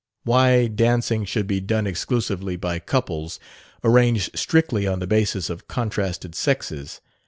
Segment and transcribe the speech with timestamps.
[0.23, 3.39] Why dancing should be done exclusively by couples
[3.83, 7.01] arranged strictly on the basis of contrasted sexes...!